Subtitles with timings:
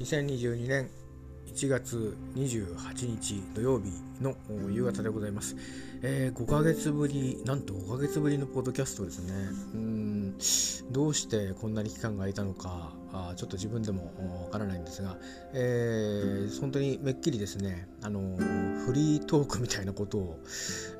[0.00, 0.88] 2022年
[1.46, 3.90] 1月28日土曜日
[4.22, 4.34] の
[4.70, 5.56] 夕方でございます、
[6.00, 9.34] えー、5ヶ月ぶりなんと5ヶ月ぶりのポッドキャストですね。
[9.74, 10.38] うん。
[10.90, 14.10] どうしてこんなに期間が空いたのかあちょっと自分でも
[14.44, 15.18] わからないんですが、
[15.52, 18.20] えー、本当にめっきりですねあの
[18.86, 20.38] フリートークみたいなことを、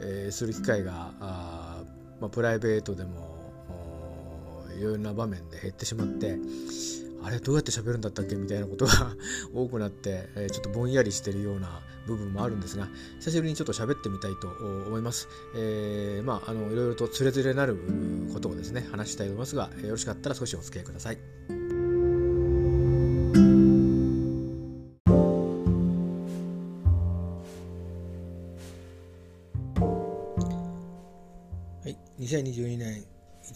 [0.02, 1.82] えー、する機会があ、
[2.20, 3.40] まあ、プライベートでも
[4.78, 6.38] いろんな場面で減ってしまって
[7.22, 8.34] あれどうやって喋るんだったっけ？
[8.36, 9.14] みたいなことが
[9.54, 12.88] 多くなって、えー、ちょっとぼんやりしてるような部分もあるんですが
[13.18, 15.28] 久しぶりにちょっと喋ってみたいと思います。
[15.54, 17.76] えー、まああのいろいろとつれづれなる
[18.32, 21.18] ことをですね話したいと思いますがよろしかったら少しお付き合いください。
[21.48, 21.59] はい、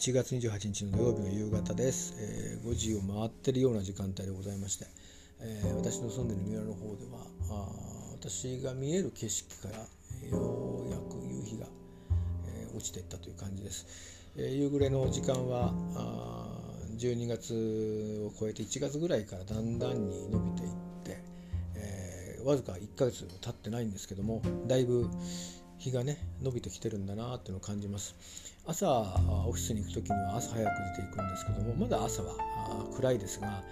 [0.05, 4.85] 1月28日の土曜日の夕方です、えー、5時を回ってるような時間帯でございまして、
[5.41, 7.69] えー、私の住んでる三浦の方ではあ
[8.13, 9.79] 私が見える景色から
[10.29, 11.69] ようやく夕日が、
[12.49, 13.87] えー、落ちていったという感じです、
[14.37, 16.49] えー、夕暮れの時間はあ
[16.99, 20.71] 12月を超えて1月ぐらいからだんだんに伸びていっ
[21.03, 21.19] て、
[21.77, 25.09] えー、わずか1ヶ月経ってないんですけどもだいぶ
[25.79, 28.15] 日がね伸びてきてるんだなっていうのを感じます。
[28.67, 28.89] 朝
[29.47, 32.33] オフィスに行く時には朝早く出ていくんですけどもまだ朝は
[32.97, 33.63] 暗いですが、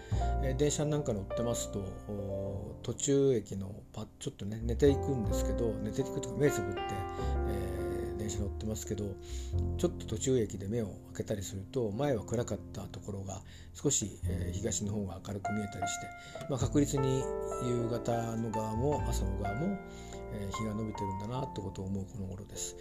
[0.58, 6.80] 電車なんか乗ってますと途中駅のパちょっとね寝ていくんですけど寝ていくとか目つぶって、
[7.48, 9.04] えー、電車乗ってますけど
[9.78, 13.40] ちょっと途中駅で目を開けたりすると前は暗かったところが
[13.72, 16.06] 少し、え、東の方が明るく見えたりして、
[16.50, 17.22] まあ、確実に
[17.66, 19.78] 夕方の側も朝の側も、
[20.32, 22.76] え、日が伸びてるんだなってことを思うこの頃です。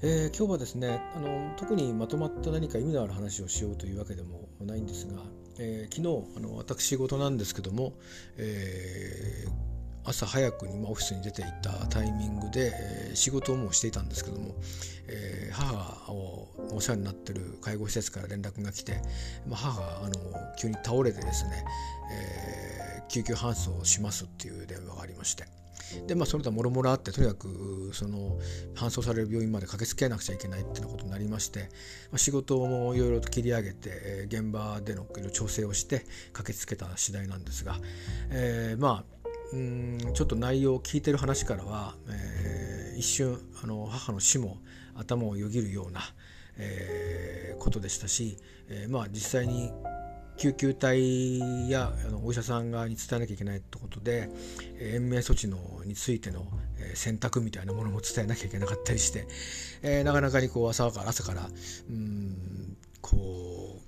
[0.00, 5.22] えー、今日はですねあの特にまとまった何か意味のある話をしようというわけでもないんですが、
[5.58, 7.94] えー、昨日あの私事なんですけども、
[8.36, 12.72] えー、朝早くに、ま、オフィスに出ていたタイミングで、
[13.10, 14.54] え、仕事をもうしていたんですけども、
[15.08, 19.02] えー、母をお世話になってる介護施設から連絡が来て、
[19.48, 20.14] まあ、母があの
[20.58, 21.64] 急に倒れてですね、
[22.12, 25.44] えー、救急搬送しますっていう電話がありまして。
[26.06, 28.38] でまあそれとはもろもろあってとにかくその
[28.74, 31.60] 搬送される病院まで駆けつけなくちゃいけないっていうことになりまして、
[32.10, 37.76] まあ、仕事もいろいろと切り上げて、えー、現場でのいろいろ調整をして駆けつけた次第なんですが、
[38.30, 39.18] えー、まあ
[39.52, 44.58] うんちょっと内容を聞いてる話からは、えー、一瞬あの母の死も
[44.94, 46.00] 頭をよぎるような、
[46.58, 48.36] えー、ことでしたし、
[48.68, 49.70] えー、まあ実際に
[50.38, 54.30] 救急隊やあのお医者さん側に伝えなきゃいけないってことで、
[54.80, 56.46] 延命措置のについての、
[56.78, 59.26] え選択みたいなものも伝えなきゃいけなかったりして、
[59.82, 61.48] えー、なかなかにこう朝から朝から
[61.90, 63.82] うんこう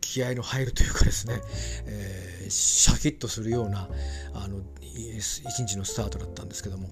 [0.00, 1.40] 気合の入るというかですね、
[1.86, 3.88] えー、シャキッとするような
[4.34, 6.88] あの一日のスタートだったんですけども、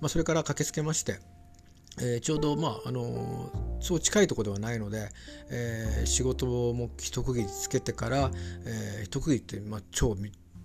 [0.00, 1.18] まあ、それから駆けつけまして、
[2.00, 3.50] えー、ちょうどまああの
[3.80, 5.10] そう近いところではないので、
[5.50, 8.30] えー、仕事も一区切りつけてから、
[8.66, 10.16] えー、一区切りって、まあ、超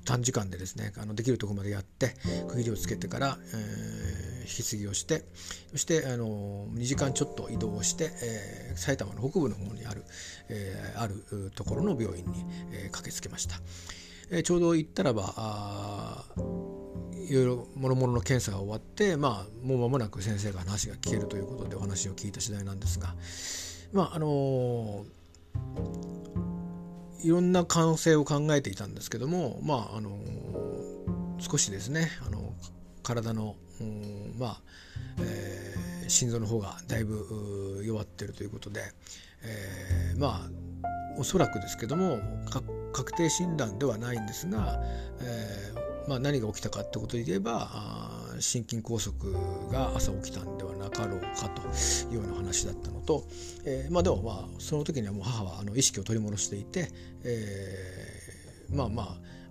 [0.06, 2.16] 短時間でですねあのできるところまでやって
[2.48, 5.26] 区切りをつけてから、えー、引き継ぎをして
[5.72, 10.04] そしてあの2時間ちょっと移動をして、えー、埼玉の北部の方にある、
[10.50, 13.58] えー、あるところの病院に、えー、駆けつけました。
[14.32, 16.26] えー、ちょうど行ったらばあ
[17.30, 23.14] いろいろもろもろの検査が終わってまあもう間もなく先生が話が聞けるということでお話を聞いた次第なんですが
[23.94, 25.06] まああの
[27.22, 30.18] いろんな可能性を考えていたんですけどもまああの
[31.38, 32.54] 少しですねあの
[33.04, 33.56] 体の
[34.38, 34.62] まあ、
[35.22, 38.82] えー、心臓の方がだいぶ弱ってるということで、
[39.44, 42.20] えー、まあおそらくですけども
[42.92, 44.80] 確定診断ではないんですが、
[45.22, 47.70] えーまあ、何が起きたかってことで言えば
[48.40, 49.14] 心筋梗塞
[49.72, 51.62] が朝起きたんではなかろうかと
[52.12, 53.24] いうような話だったのと、
[53.66, 56.90] えー、まあでもまあその時にはもう母はあの意識を取り戻していて、
[57.24, 59.08] えー、まあまあ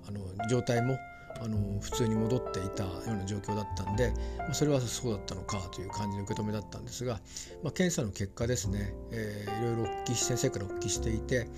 [0.08, 0.98] あの状態も
[1.40, 7.20] あの普通に戻っていたような状況だったんで、まあ、それはそうだったのかという感じの受け止めだったんですが、
[7.62, 11.48] まあ、検査の結果ですね、えー、いろいろ先生からお聞きしていて、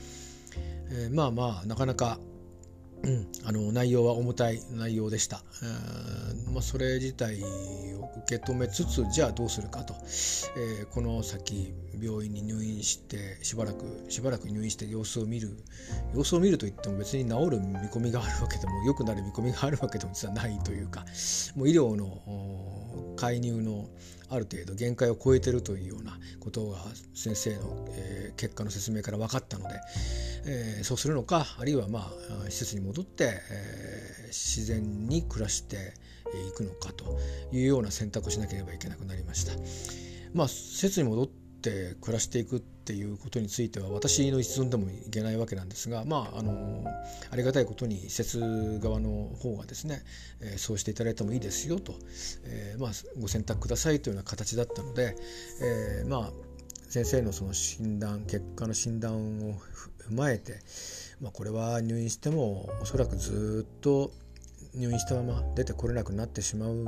[0.90, 2.18] えー、まあまあなかなか
[3.02, 5.42] うん、あの内容は重たい内容でした、
[6.52, 7.42] まあ、それ自体
[7.94, 9.94] を受け止めつつじゃあどうするかと、
[10.56, 15.48] えー、この先病院に入院してしばらくしばらく入院して様子を見る
[16.14, 21.04] 様子を見るといっても別に治る見込みがあるわけでも良くなる見込みがあるわけでも実はないというか
[21.56, 23.88] もう医療の介入の
[24.30, 26.78] ある程度限界を超えてるというようなことが
[27.14, 29.74] 先生の、えー、結果の説明から分かったので、
[30.46, 35.94] えー、そうするのかあるいはまあ施設に戻って、えー、自然に暮らして
[36.48, 37.18] いくのかと
[37.52, 39.52] いうような選択をしなければいけなくなりました。
[40.32, 41.26] まあ、施設に戻っ
[41.60, 46.84] て暮らしていくっていうことについては私の一存でもいけないわけなんですが、まあ、あの
[47.30, 50.02] ありがたいことに施設側の方がですね、
[50.40, 51.94] えー、そうしていただいてもいいですよと、
[52.44, 52.90] えーまあ、
[53.20, 55.16] ご選択くださいというような形だったので、
[55.62, 56.32] えー、まあ
[56.88, 59.14] 先生のその診断結果の診断
[59.48, 60.58] を踏まえて、
[61.20, 64.10] まあ、これは入院してもおそらくずっと
[64.74, 66.84] 入院したまま出てこれなくなってしまう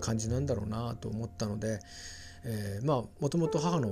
[0.00, 1.78] 感じなんだろうなと思ったので、
[2.44, 3.88] えー、まあもともと母の、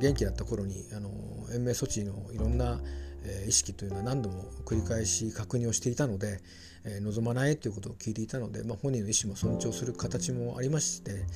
[0.00, 1.10] 元気だった頃にあの
[1.52, 2.80] 延命措置のいろんな、
[3.24, 6.40] え、意識というのは何度も繰り返し確認をしていたので、
[6.84, 11.26] えー、望まないということを聞いていたので、まあ、本人の意思も尊重する形もありまして、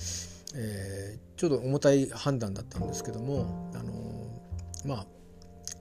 [0.54, 3.92] えー、ちょうど重たい判断だったんですけども、あの
[4.86, 5.06] まあ、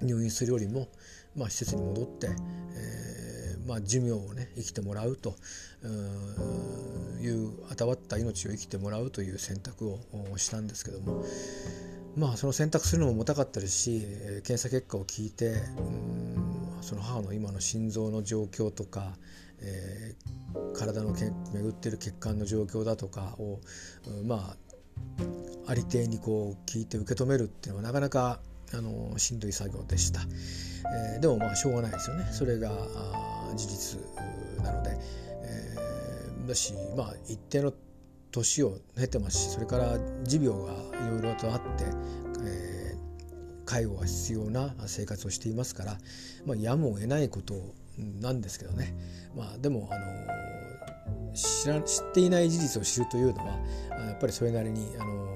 [0.02, 0.88] 入院するよりも、
[1.36, 3.11] まあ、施設に戻って、えー
[3.72, 5.38] まあ、寿命をね生きてもらうと
[7.22, 9.98] いうあたわった命を生きてもらうという選択を
[10.36, 11.24] したんですけども
[12.18, 14.02] まあその選択するのも重たかったですし
[14.46, 15.54] 検査結果を聞いて
[16.82, 19.14] その母の今の心臓の状況とか、
[19.62, 23.62] えー、体のけ巡っている血管の状況だとかを
[24.26, 24.54] ま
[25.66, 28.42] あありていにこう聞いて受け止めるっていうのはなかなか
[28.74, 30.22] あのしんどい作業でした、
[31.14, 32.26] えー、でもまあしょうがないですよね。
[32.32, 32.70] それが
[33.56, 34.00] 事実
[34.64, 34.98] なので、
[35.44, 37.74] えー、だしまあ一定の
[38.32, 40.74] 年を経てますしそれから持病が
[41.08, 41.86] いろいろとあって、
[42.44, 45.98] えー、介護が必要な生活をしていますから、
[46.46, 47.54] まあ、やむを得ないこと
[48.22, 48.96] なんですけどね、
[49.36, 53.60] まあ、でもあの知ら知っていない事実を知るというのは
[54.08, 55.31] やっぱりそれなりにあの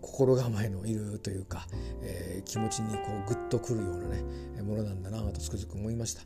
[0.00, 1.66] 心構えのいるというか、
[2.02, 4.22] えー、気持ちにこうグッとくるようなね
[4.62, 6.22] ものなんだなとつくづく思いました。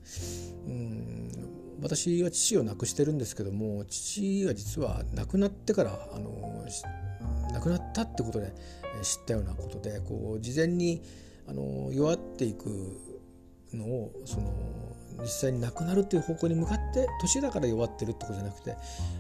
[0.67, 1.31] うん
[1.83, 6.65] 私は父を亡くしてるんですけども父は実は亡くなってからあの
[7.53, 8.55] 亡くなったってことで
[9.03, 11.03] 知ったようなことでこう事前に
[11.49, 13.01] あの弱っていく
[13.73, 18.77] のをその実際に亡くなるっていう方向に向かって年だから弱ってるってことじゃなくて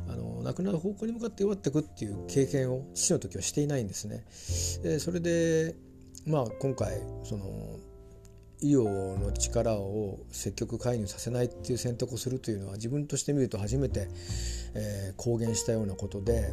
[0.09, 4.25] あの亡くなる方向に向かって弱っていくっていう経験を父の時はしていないんですね。
[4.83, 5.75] でそれで
[6.27, 7.79] まあ今回その
[8.62, 14.09] 医療の力を積極介入させないっていう選択をするというのは自分としてみると初めて、
[14.75, 16.53] えー、公言したようなことで、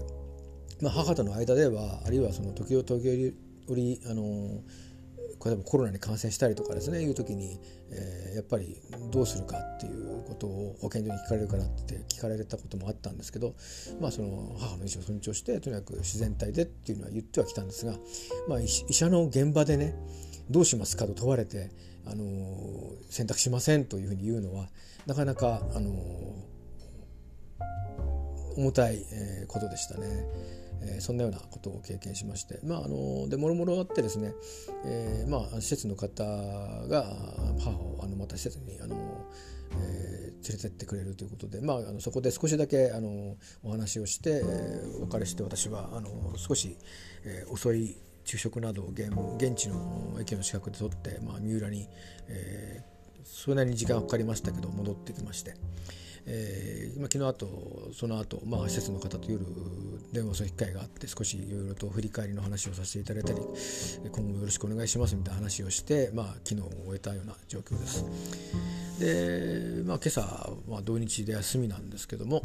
[0.81, 3.35] まあ、母との間ではあるいはその時折
[4.09, 4.63] あの
[5.45, 7.59] 例えばコロナに感染したりとかですねいう時に、
[7.91, 8.77] えー、やっぱり
[9.11, 13.55] どうするかっていうことを保健所に聞かれるからって聞かれたこともあったんですけど、
[14.01, 17.93] まあ、その母の意思を尊重してとにかく自然体でっていうのは言ってはきたんですが、
[18.47, 19.95] まあ、医者の現場でね
[20.49, 21.69] どうしますかと問われて、
[22.07, 22.23] あの
[23.09, 24.67] 選択しませんというふうに言うのは
[25.05, 25.91] なかなか、あの
[28.57, 30.07] 重たい、えことでしたね。
[30.81, 34.33] えー、そんなようなことを経験しましてまああのでもろもろあってですね、
[34.85, 37.03] えー、まあ施設の方が
[37.59, 38.95] 母をあのまた施設にあの、
[39.73, 46.77] えー、連れてってくれるということで、まあ、あのそこで少しだけあのお話をして、えー、お別れして私はあの少し、
[47.23, 51.87] えー、遅い昼食などを現現地の駅の近くで取って、まあ、三浦に、
[52.27, 55.55] えー、それなりに時間がかかりましたけど戻ってきまして。
[56.31, 59.43] えー、まあ、昨日あとその後、まあ施設の方と夜
[60.13, 63.39] 電話する機会があって少しいろいろと振り返りの話をさせていただいたり
[64.11, 68.05] 今後よろしくお願いしますみたいな話をして、まあ、昨日を終えたような状況です。
[68.99, 70.21] で、まあ、今朝
[70.67, 72.43] は土日で休みなんですけども、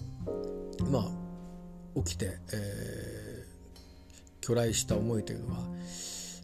[0.90, 5.58] まあ、起きて、えー、去来した思いというのは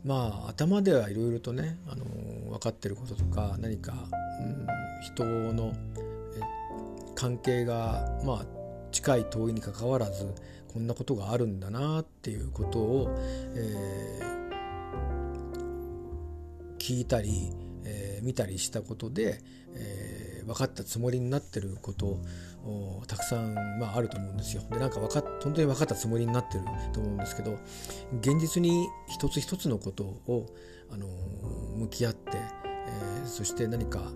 [0.05, 2.05] まあ頭ではいろいろとね、あの
[2.51, 3.93] 分かってることとか何か、
[4.41, 4.67] うん、
[5.03, 5.75] 人の
[7.21, 8.47] 関係がまあ
[8.93, 10.35] 近い遠いにかかわらず
[10.73, 13.15] こんなことがあるんだなっていうことを、
[13.55, 17.53] えー、聞いたり、
[17.85, 19.43] えー、見たりしたことで、
[19.75, 22.19] えー、分かったつもりになってること
[23.07, 24.63] たくさん、まあ、あると思うんですよ。
[24.71, 27.59] でなんか分か本当に分かったつもりになってると思うんですけど
[28.21, 30.47] 現実に一つ一つのことを、
[30.91, 31.07] あの
[31.77, 34.11] 向き合って、えそして何か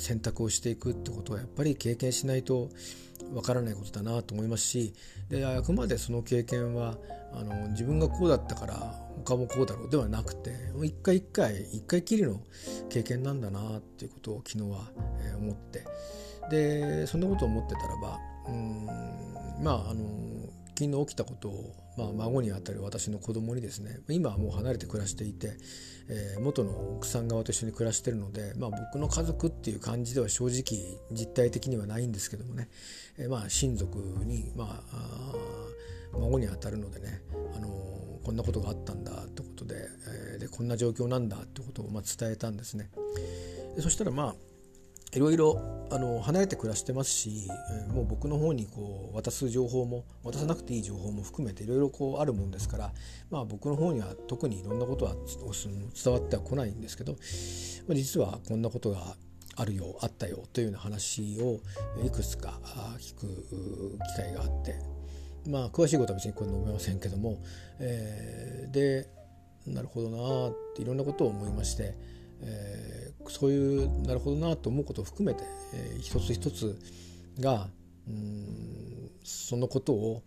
[0.00, 2.68] 選択をしていくってことはやっぱり経験しないと
[3.34, 4.92] わからないことだなと思いますし
[5.28, 6.96] であくまでその経験は
[7.32, 10.50] あの自分がこうだったから他もこうだろうではなくて
[10.82, 12.40] 一回一回一回きりの
[12.88, 14.90] 経験なんだなっていうことを昨日は、
[15.22, 15.84] え思って
[16.50, 18.86] でそんなことを思ってたらばうん
[19.62, 20.30] まああの
[20.76, 25.56] 昨日起きたことを、まあ、孫にあたる私の子供にですね今はもう離れて暮らしていて、
[26.08, 32.68] えー、元の奥さん側と一緒に暮らしてるので、まあ、僕の家族っていう感じでは正直実態的にはないんですけどもね、
[33.18, 35.34] えー、まあ親族に、まあ、あ
[36.12, 37.22] 孫にあたるのでね、
[37.56, 39.76] あのー、こんなことがあったんだってことで,、
[40.34, 42.90] えー、でこんな状況なんだってことをまあ伝えたんですね。
[43.78, 44.49] そしたらまあ
[45.12, 47.48] いろいろあの離れて暮らしてますし、
[47.92, 52.92] もう僕の方にこう渡す情報も渡さなくていい情報も含めていろいろこうあるもんですから、
[53.28, 57.16] まあ、僕の方には特にいろんなことは伝わってはこないんですけど、
[57.92, 59.16] 実はこんなことが
[59.56, 61.60] あるよあったよというような話を
[62.06, 62.60] いくつか
[62.98, 64.76] 聞く機会があって
[65.48, 67.42] まあ詳しいことは別にこれ述べませんけども、
[67.80, 69.08] えー、で
[69.66, 72.19] なるほどなっていろんなことを思いまして。
[72.42, 75.44] えー、そういうなるほどなと思うことを含めて、
[75.74, 76.78] えー、一つ一つ
[77.38, 77.68] が
[78.08, 80.22] うんそのことを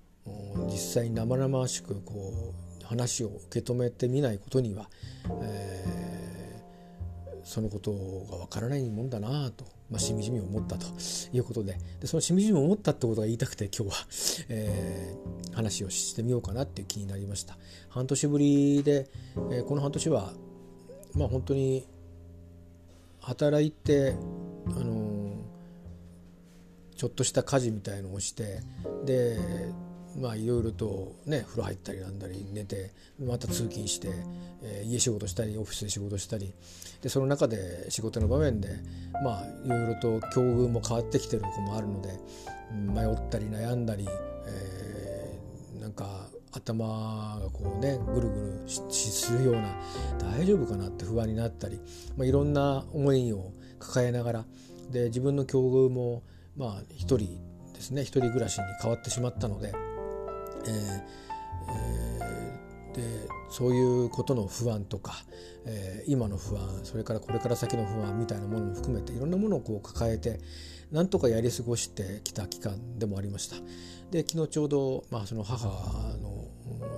[0.72, 4.90] 実際に生々しくこう話を受け止めてみないことには、
[5.42, 7.92] えー、そのこと
[8.30, 10.86] がわからないもんだなと、まあ、しみじみ思ったと
[11.34, 14.06] いうことででそのしみじみ思ったってことが言いたくて今日は、
[14.50, 17.58] えー、話をしてみようかなっていう気になりました。
[17.90, 19.10] 半年ぶりで、
[19.52, 20.34] えー、この半年は
[21.16, 21.88] まあ本当に
[23.24, 24.16] 働いて、
[24.68, 25.34] あの
[26.96, 28.62] ちょっとした家事みたいのをして
[29.06, 29.38] で
[30.18, 34.10] まあいろいろとね風呂入ったりなんだり寝てまた通勤して、
[34.62, 36.54] えー、家仕事したりオフィスで仕事したり
[37.02, 38.70] でその中で仕事の場面で
[39.24, 42.20] まあいろいろと境遇も変わってきてる子もあるので
[42.72, 44.08] 迷ったり悩んだり、
[44.48, 49.76] えー、なんか頭がこうねぐるぐるするような
[50.20, 51.80] 大丈夫かなって不安になったり、
[52.16, 54.46] まあ、いろんな思いを抱えながら
[54.92, 56.24] で自分の境遇も
[56.56, 57.40] まあ一人
[57.74, 59.74] ですね一人暮らしに変わってしまったので、
[60.66, 61.04] えー
[61.70, 65.14] えー、でそういうことの不安とか、
[65.66, 70.40] えー、今の不安それからこれから先の不安みたいなものも含めていろんなものをこう抱えて
[70.92, 73.56] なんとかやり過ごしてきた期間でもありました。
[74.12, 75.66] で昨日ちょうど、まあ、その母
[76.18, 76.43] の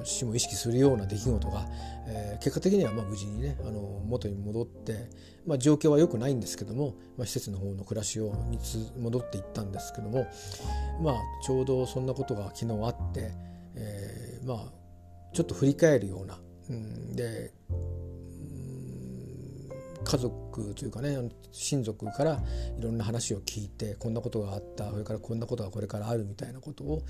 [0.04, 1.66] 死も意識するような出来事が、
[2.08, 5.10] えー、結果的にはまあ無事にねあの元に戻って、
[5.46, 10.28] まあ、状況は良くないんですけども、まあ、施設の方の暮らしをにつ戻っていったんですけども、
[11.02, 13.32] まあ、ちょうどそんなことが昨日あって、
[13.76, 14.72] えー、まあ
[15.34, 17.96] ちょっと振り返るような、うん、でうん
[20.06, 21.18] 家族というかね
[21.52, 22.40] 親族から
[22.78, 27.02] いろんな話を聞いてこんなことがあったそれからこんなことがこれからあるみたいなことを、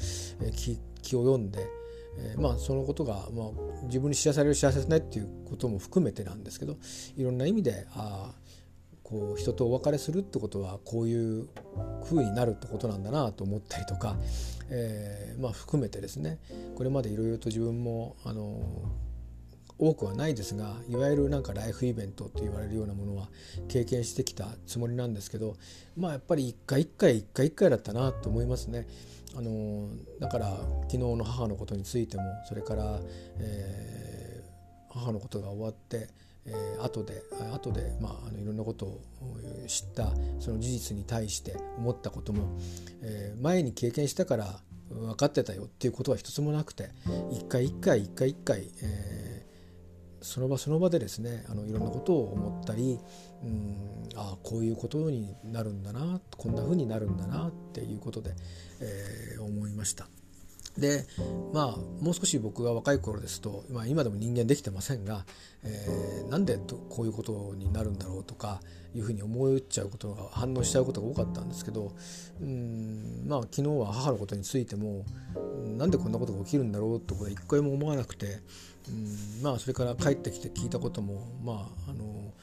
[0.42, 1.68] えー、気を読んで、
[2.18, 3.50] えー、まあそのことが、まあ、
[3.86, 6.78] 自分に知らされる幸せさないっていうことも含めてなんですけど
[7.18, 8.32] いろんな意味であ
[9.04, 11.48] こう人とお別れするってことはこういう
[12.04, 14.16] 風になるってことなんだなと思ったりとか、
[14.70, 16.40] えー、まあ含めてですね。
[16.76, 18.60] これまでいろいろと自分もあの
[19.78, 23.30] 多くはないですがいわゆるなんかライフイベントって言われるようなものは
[23.68, 25.58] 経験してきたつもりなんですけど
[25.98, 28.88] まあやっぱり一回一回一回一回だったなと思いますね。
[29.38, 29.90] あの
[30.20, 33.00] だから昨日の母のことについてもそれから、
[33.38, 36.08] えー、母のことが終わって、
[36.46, 37.22] えー、後で
[37.54, 39.02] 後で、まあ、あのいろんなことを
[39.68, 42.58] 知ったその事実に対して思ったことも、
[43.02, 46.92] えー、前に経験したから分かってたよっていうことは一つもなくて
[47.32, 49.46] 一回一回一回一回、え、
[50.26, 53.00] その場その場でですねあのいろんなことを思ったり
[53.44, 58.36] うんあこういうことになるんだなこんなふうになるんだなっていうことで、
[58.82, 60.08] えー、思いました。
[60.78, 61.06] で
[61.54, 65.26] まあもう少し僕が若い頃ですと、まあ、今でも人間できてませんが、
[65.64, 66.58] えー、なんで
[66.90, 68.60] こういうことになるんだろうとか
[68.94, 71.94] いうふうに思っちゃうことが反応しちゃうことが多かったんですけど
[72.42, 75.06] うんまあ昨日は母のことについても
[75.78, 78.40] なんでこんなことが起きるんだろうとか一回も思わなくて
[78.90, 82.34] うんまあそれから帰ってきて聞いたこともまああの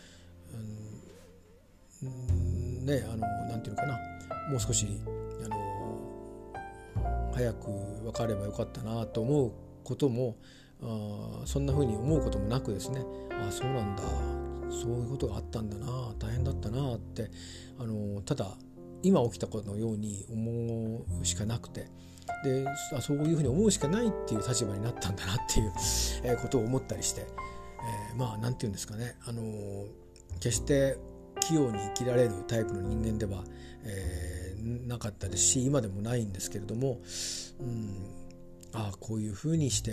[2.03, 3.99] うんねあのなんていうのかな
[4.51, 4.87] もう少し
[7.33, 7.71] 早く
[8.05, 9.53] 分かればよかったなと思う
[9.85, 10.37] ことも
[10.83, 14.03] あそんな風に思うこともなくですねあそうなんだ
[14.71, 17.31] そういうことがあったんだな大変だったなって
[17.79, 18.57] あのただ
[19.03, 21.89] 今起きたことのように思うしかなくて
[22.45, 25.73] であそういうふうに思うしかないっていう立場になったんだなっていう、
[26.25, 27.23] えことを思ったりして、
[28.13, 29.43] えー、まあ何て言うんですかねあの
[30.41, 30.97] 決して
[31.47, 33.45] 器用に生きられるタイプの人間では、
[33.85, 34.43] えー
[34.87, 37.01] なかったですし今でもないんですけれども、
[37.61, 38.07] うん、
[38.73, 39.93] ああこういうふうにして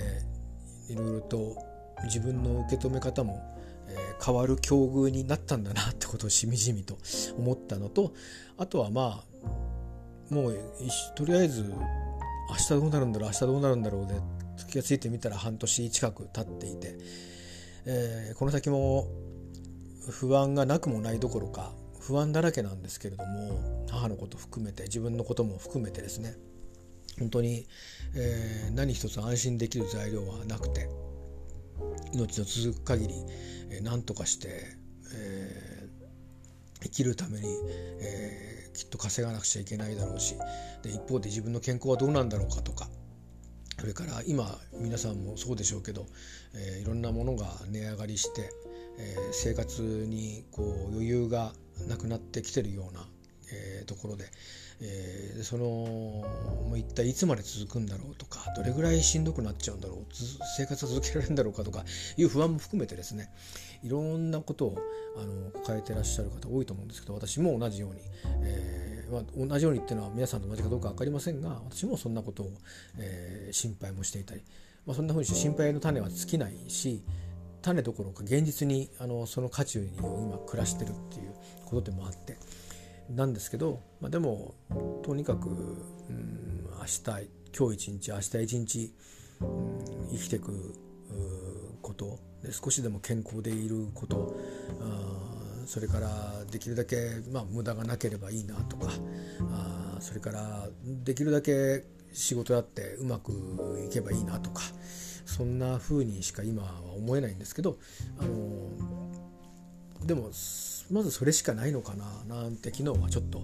[0.89, 1.57] いろいろと
[2.05, 3.41] 自分の受け止め方も、
[3.87, 6.97] え、変わる境遇になったんだなってことをしみじみと
[7.37, 8.13] 思ったのと
[8.57, 9.23] あとはま
[10.31, 10.59] あもう
[11.15, 11.63] とりあえず
[12.49, 14.15] 明日どうなるんだろう明日どうなるんだろうで
[14.69, 16.95] 気が付いてみたら半年近く経っていて、
[17.85, 19.07] えー、この先も
[20.09, 26.35] 不安がなくもないどころか不安だらけなんですけれども母のこと含めて自分のことも含めてですね
[27.19, 27.67] 本当に、
[28.15, 30.89] えー、何一つ安心できる材料はなくて
[32.13, 33.13] 命の続く限り、
[33.71, 34.47] えー、何とかして、
[35.13, 37.47] えー、生きるために、
[38.01, 40.35] えー、きっと稼がなくちゃいけないだろうし
[40.81, 42.87] で一方で自分の健康はどうなんだろうかとか
[43.79, 46.05] それから今皆さんもそうでしょうけど、
[46.53, 48.49] えー、いろんなものが値上がりして、
[48.99, 51.53] えー、生活にこう余裕が
[51.87, 53.05] なくなってきてるような、
[53.51, 54.25] えー、ところで、
[54.81, 59.97] えー、そのもう一体いつまで続くんだろうとかどれぐらいしんどくなっちゃうんだろう
[60.57, 61.83] 生活は続けられるんだろうかとか
[62.17, 63.29] いう不安も含めてですね
[63.83, 64.77] いろんなことを
[65.17, 68.01] あの抱えてらっしゃる方多いと思うんですけど私も同じように、
[68.43, 72.51] えーまあ、同じようにっていうのは皆さんと同じかどうか分かりませんが私もそんなことを、
[72.97, 74.41] えー、心配もしていたり、
[74.85, 77.03] まあ、そんなふうにして心配の種は尽きないし
[77.61, 81.33] 種どころか現実にあのその渦中に今暮らしてるっていう
[81.65, 82.37] ことでもあって。
[83.09, 84.53] なんですけど、まあ、でも
[85.03, 85.51] とにかく、う
[86.13, 88.93] ん、明日今日一日明日一日、
[89.41, 90.75] うん、生きていく
[91.81, 92.19] こと。
[92.43, 94.37] で少しでも健康でいること。
[94.81, 98.91] あそれからできるだけ、まあ、無駄がなければいいなとか。
[99.51, 103.31] あそれからできるだけ仕事やってうまく
[103.85, 104.61] いけばいいなとか
[105.25, 107.77] そんな風にしか今は思えないんですけど
[108.19, 110.31] あのでも
[110.91, 111.93] まずそれしかないのか
[112.27, 113.43] ななんて昨日はちょっと、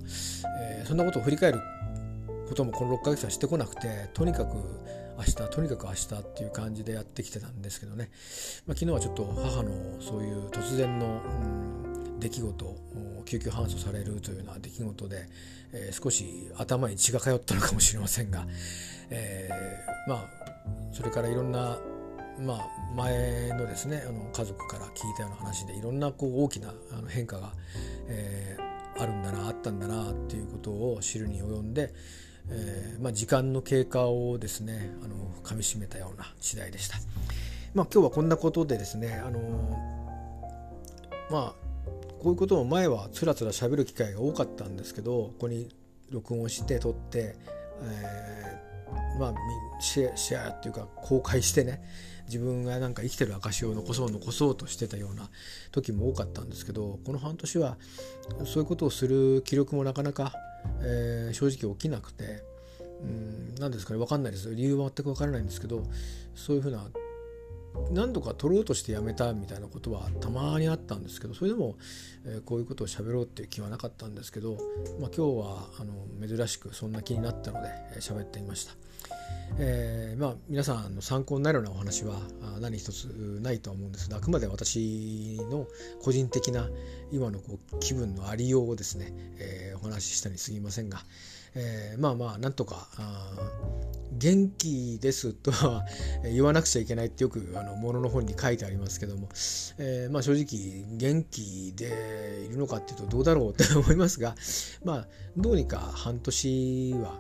[0.62, 1.60] えー、そんなことを振り返る
[2.48, 4.56] こともこの6ヶ月はしてこなくてとにかく
[5.18, 8.10] 明日とにかく明日っていう感じでやってきてたんですけどね、
[8.68, 12.66] まあ、昨日はちょっと母のそういう突然の、うん、出来事
[13.26, 15.28] 救急搬送されるというような出来事で、
[15.74, 18.46] えー、少し頭に血が通ったのかもしれませんが、
[19.10, 20.30] えー、まあ
[20.94, 21.78] それからいろんな
[22.40, 27.54] まあ、前のですねあの家族から聞いたような話でいろんなこう大きなあの変化が、
[28.08, 31.94] えー、あるんだなあったんだなっていうことを知るに及んで、
[32.50, 36.98] えーまあ、時間の経過をですねあの噛みしめたような次第でした。
[37.74, 39.40] まあ、今日はこんなことでですねあの
[41.30, 41.65] まあ
[42.26, 45.70] こういうことも前はつらつら喋る機会が多かったんですけどここに
[46.10, 47.36] 録音して撮って、
[47.84, 49.34] えー、まあ
[49.80, 51.84] シェシェアっていうか公開してね
[52.26, 55.30] 自分がなんか生きてる証を残そう残そうとしてたような
[55.72, 57.78] 時も多かったんですけどこの半年は
[58.44, 60.34] そういうことをする気力もなかなか、
[60.82, 62.42] えー、正直起きなくて
[63.04, 64.50] うん何ですかね分かんないです。
[64.56, 65.84] 理由は全く分からないんですけど
[66.34, 66.88] そういうふうな
[67.92, 71.76] 何度か取ろうとしてやめたみたいなことはたまにあったんですけどそれでも、
[72.26, 74.58] え、こういうことを喋ろうっていう気はなかったんですけど、
[75.00, 75.94] まあ、今日はあの
[76.28, 78.74] 珍しくそんな気になったので喋、えー、ってみました。
[79.58, 82.20] えー、まあ、皆さんの参考になるようなお話は
[82.60, 83.06] 何一つ
[83.42, 85.68] ないとは思うんですがあくまで私の
[86.02, 86.68] 個人的な
[87.12, 91.04] 今のこう気分のありようをですね、えー、お話ししたにすぎませんが、
[91.54, 92.88] えー、まあまあなんとか
[94.18, 95.86] 元気ですとは
[96.24, 99.30] 言わなくちゃいけないってよくあのものの本に書いてありますけども、
[99.78, 104.36] えー、まあ正直元気でいるのかっていうとどうだろうって思いますが
[104.84, 107.20] まあどうにか半年は、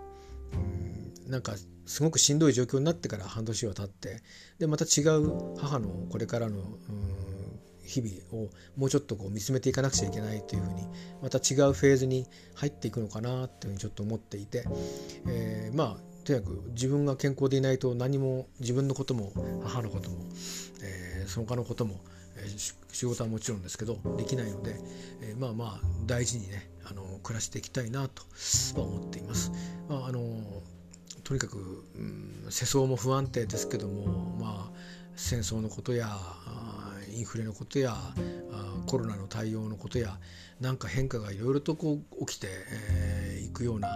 [1.25, 1.55] うん、なんか
[1.85, 4.23] すごくしんどい状況になってから半年は経って
[4.59, 7.45] でまた違う母のこれからの、うん、
[7.85, 10.87] 日々をもうちょっとこう見つめていかなくちゃいけないというふうに
[11.21, 14.65] また違うフェーズに入っていくのかなっていうふうにちょっと思っていて、
[15.27, 19.31] えー、まあとにかく自分が健康でいないと何も自分のことも
[19.63, 20.17] 母のことも、
[20.81, 22.01] えー、その他のことも、
[22.37, 24.75] えー、仕事はもちろんですけどできないので、
[25.21, 28.23] えー、まあまあ大事にねあの暮らしていきたいなと
[28.75, 29.51] は思っています。
[29.87, 30.21] まああの
[31.23, 31.57] とにかく、
[31.95, 34.77] うん、世相も不安定ですけども、まあ、
[35.15, 36.07] 戦争のことや
[37.15, 37.95] インフレのことや
[38.85, 40.19] コロナの対応のことや
[40.59, 43.89] なんか変化がいろいろとこう起きてい、えー、くような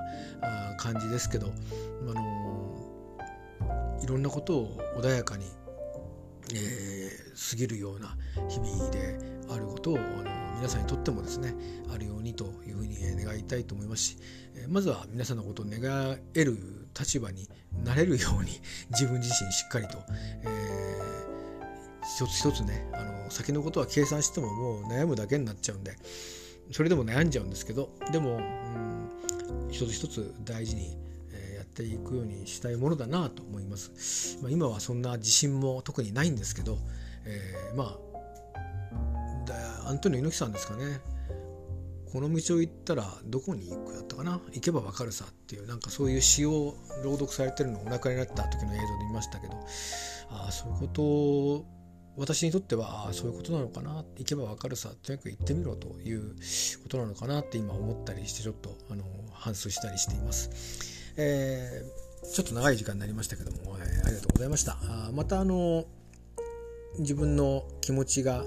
[0.78, 3.18] 感じですけど、あの
[4.02, 5.46] いろんなことを穏やかに、
[6.54, 8.16] えー、過ぎるような
[8.50, 11.56] 日々であることをあの皆さんにとってもですね
[11.94, 14.18] あるようにというふうに願いたいと思いますし
[14.68, 16.58] まずは皆さんのことを願える
[16.98, 17.48] 立場に
[17.84, 18.52] なれるように
[18.92, 19.98] 自分自身しっかりと、
[20.44, 20.59] え、
[22.16, 25.96] 一つ一つねあの先のことは計算してももう悩むだけになっちゃうんで
[26.72, 30.98] それでも悩んじゃうんですけどでも、うん、一つ一つ大事に
[31.32, 34.38] えやっていくようにしたいものだなと思います。
[34.42, 36.78] まあ、今はそんな自信も特にないんですけど、
[37.26, 38.10] えー、まあ
[39.90, 41.02] アントニオ猪木さんですかね
[42.14, 49.54] この道を行ったらどこに行くだったかな行けばわかるさっていうなんかそういう詩を朗読されてるのをお亡くなりになった時の映像で見ましたけど
[50.30, 51.66] ああそういうことを
[52.20, 56.36] 私にとってはそういうことなのかな行けばわかるさとにかく行ってみろという
[56.84, 61.14] ことなのかなって今思ったりしてちょっとあの反芻したりしています。
[61.18, 64.78] えー、ちょっと長い時間になりましたけども、えー、ありがとうございました。
[64.84, 65.86] あまたあの
[67.00, 68.44] 自分の気持ちが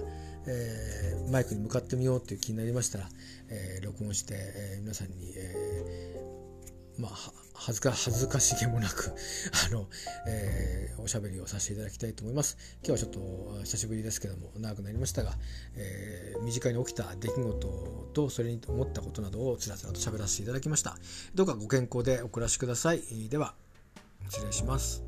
[0.47, 3.09] えー、マイクに向かってみようっていう気になりましたら、
[3.49, 6.21] えー、録音して、えー、皆さんに、え
[6.99, 7.13] まあ、
[7.55, 9.13] 恥ずか、恥ずかしげもなく
[9.69, 9.89] あの、
[10.27, 12.57] えー、おしゃべりをさせていただきたいと思います。
[12.85, 15.37] 今日はちょっと久しぶりですけども、長くなりましたが、
[15.75, 20.97] えー、身近に起きた出来事と、それに思ったことなどをつらつらと喋らせていただきました。
[21.35, 23.03] どうかご健康でお暮らしください。
[23.29, 23.55] では、
[24.29, 25.03] 失礼します。